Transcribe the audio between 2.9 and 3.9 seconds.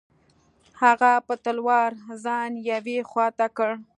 خوا ته کړ.